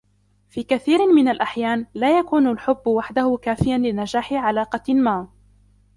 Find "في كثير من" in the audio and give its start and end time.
0.49-1.27